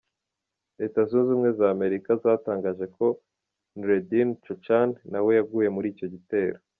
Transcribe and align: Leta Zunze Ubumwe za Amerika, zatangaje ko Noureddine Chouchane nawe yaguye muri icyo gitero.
Leta 0.79 0.99
Zunze 1.09 1.29
Ubumwe 1.31 1.49
za 1.59 1.67
Amerika, 1.75 2.09
zatangaje 2.23 2.85
ko 2.95 3.05
Noureddine 3.75 4.33
Chouchane 4.43 4.95
nawe 5.11 5.29
yaguye 5.37 5.69
muri 5.75 5.89
icyo 5.93 6.07
gitero. 6.15 6.57